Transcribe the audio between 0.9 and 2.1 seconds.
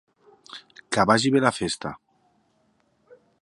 Que vagi bé la festa.